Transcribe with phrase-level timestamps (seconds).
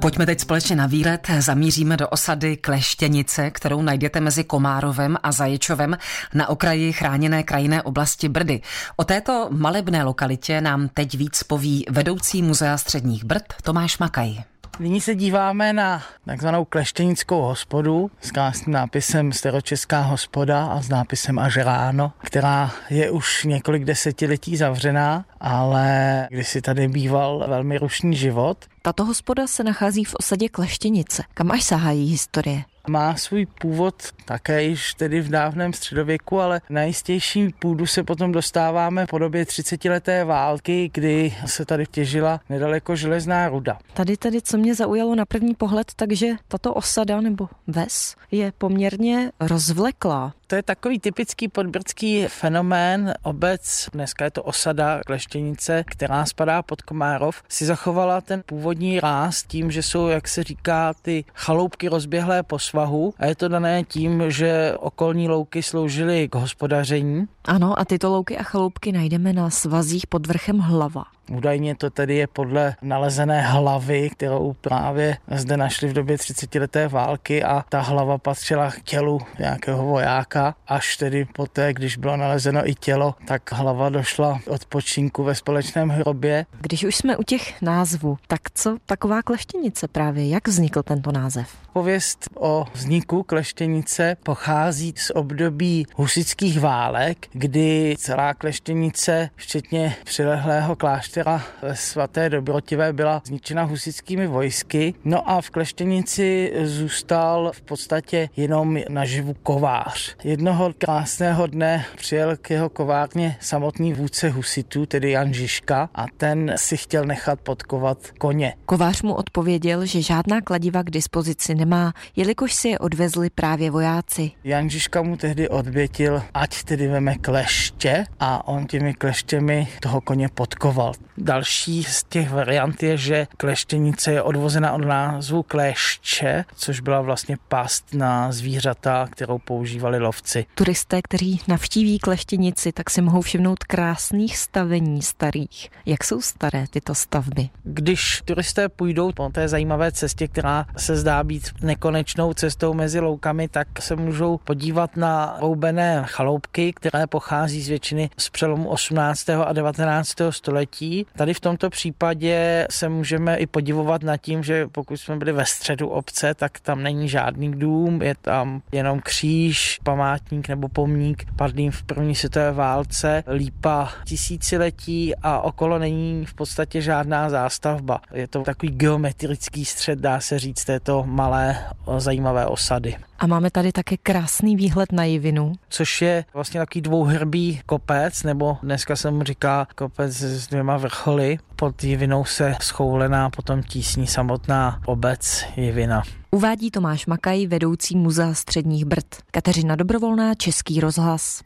[0.00, 1.30] Pojďme teď společně na výlet.
[1.38, 5.98] Zamíříme do osady Kleštěnice, kterou najdete mezi Komárovem a Zaječovem
[6.34, 8.60] na okraji chráněné krajinné oblasti Brdy.
[8.96, 14.36] O této malebné lokalitě nám teď víc poví vedoucí muzea středních Brd Tomáš Makaj.
[14.80, 21.38] Nyní se díváme na takzvanou kleštěnickou hospodu s krásným nápisem Staročeská hospoda a s nápisem
[21.38, 28.16] Až ráno, která je už několik desetiletí zavřená, ale když si tady býval velmi rušný
[28.16, 28.64] život.
[28.82, 31.22] Tato hospoda se nachází v osadě Kleštěnice.
[31.34, 32.62] Kam až sahá její historie?
[32.88, 33.94] Má svůj původ
[34.24, 39.44] také již tedy v dávném středověku, ale na jistější půdu se potom dostáváme po době
[39.44, 43.78] 30-leté války, kdy se tady těžila nedaleko železná ruda.
[43.94, 49.32] Tady tedy, co mě zaujalo na první pohled, takže tato osada nebo ves je poměrně
[49.40, 50.32] rozvleklá.
[50.50, 53.14] To je takový typický podbrdský fenomén.
[53.22, 59.42] Obec, dneska je to osada Kleštěnice, která spadá pod Komárov, si zachovala ten původní ráz
[59.42, 63.84] tím, že jsou, jak se říká, ty chaloupky rozběhlé po svahu a je to dané
[63.84, 67.26] tím, že okolní louky sloužily k hospodaření.
[67.44, 71.04] Ano, a tyto louky a chaloupky najdeme na svazích pod vrchem Hlava.
[71.30, 76.88] Údajně to tedy je podle nalezené hlavy, kterou právě zde našli v době 30 leté
[76.88, 80.54] války a ta hlava patřila k tělu nějakého vojáka.
[80.66, 85.88] Až tedy poté, když bylo nalezeno i tělo, tak hlava došla od počinku ve společném
[85.88, 86.46] hrobě.
[86.60, 90.28] Když už jsme u těch názvů, tak co taková kleštěnice právě?
[90.28, 91.48] Jak vznikl tento název?
[91.72, 101.19] Pověst o vzniku kleštěnice pochází z období husických válek, kdy celá kleštěnice, včetně přilehlého kláštera,
[101.62, 104.94] ve svaté Dobrotivé byla zničena husickými vojsky.
[105.04, 110.16] No a v Kleštěnici zůstal v podstatě jenom naživu kovář.
[110.24, 116.54] Jednoho krásného dne přijel k jeho kovárně samotný vůdce husitů, tedy Jan Žižka, a ten
[116.56, 118.54] si chtěl nechat podkovat koně.
[118.66, 124.30] Kovář mu odpověděl, že žádná kladiva k dispozici nemá, jelikož si je odvezli právě vojáci.
[124.44, 130.28] Jan Žižka mu tehdy odvětil, ať tedy veme kleště a on těmi kleštěmi toho koně
[130.28, 130.92] podkoval.
[131.18, 137.36] Další z těch variant je, že kleštěnice je odvozena od názvu klešče, což byla vlastně
[137.48, 140.46] past na zvířata, kterou používali lovci.
[140.54, 145.70] Turisté, kteří navštíví kleštěnici, tak si mohou všimnout krásných stavení starých.
[145.86, 147.48] Jak jsou staré tyto stavby?
[147.64, 153.48] Když turisté půjdou po té zajímavé cestě, která se zdá být nekonečnou cestou mezi loukami,
[153.48, 159.30] tak se můžou podívat na roubené chaloupky, které pochází z většiny z přelomu 18.
[159.30, 160.14] a 19.
[160.30, 165.32] století Tady v tomto případě se můžeme i podivovat nad tím, že pokud jsme byli
[165.32, 171.24] ve středu obce, tak tam není žádný dům, je tam jenom kříž, památník nebo pomník
[171.36, 178.00] padlým v první světové válce, lípa tisíciletí a okolo není v podstatě žádná zástavba.
[178.14, 181.64] Je to takový geometrický střed, dá se říct, této malé
[181.98, 182.96] zajímavé osady.
[183.20, 185.52] A máme tady také krásný výhled na Jivinu.
[185.68, 191.38] Což je vlastně takový dvouhrbý kopec, nebo dneska se mu říká kopec s dvěma vrcholy.
[191.56, 196.02] Pod Jivinou se schoulená potom tísní samotná obec Jivina.
[196.30, 199.06] Uvádí Tomáš Makaj, vedoucí muzea středních Brd.
[199.30, 201.42] Kateřina Dobrovolná, Český rozhlas.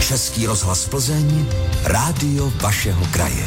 [0.00, 1.46] Český rozhlas Plzeň,
[1.84, 3.46] rádio vašeho kraje.